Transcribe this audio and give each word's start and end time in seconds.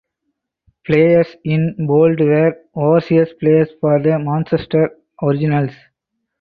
Players 0.83 1.35
in 1.43 1.75
Bold 1.85 2.21
were 2.21 2.55
overseas 2.73 3.33
players 3.39 3.69
for 3.79 4.01
the 4.01 4.17
Manchester 4.17 4.89
Originals. 5.21 5.75